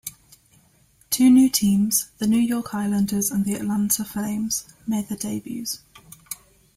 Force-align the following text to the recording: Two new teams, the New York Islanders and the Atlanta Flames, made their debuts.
Two 1.11 1.29
new 1.29 1.47
teams, 1.47 2.09
the 2.17 2.25
New 2.25 2.39
York 2.39 2.73
Islanders 2.73 3.29
and 3.29 3.45
the 3.45 3.53
Atlanta 3.53 4.03
Flames, 4.03 4.67
made 4.87 5.07
their 5.09 5.17
debuts. 5.19 5.81